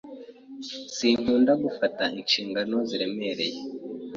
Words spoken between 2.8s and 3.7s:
ziremereye.